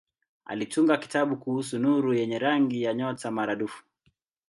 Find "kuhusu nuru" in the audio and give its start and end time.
1.37-2.13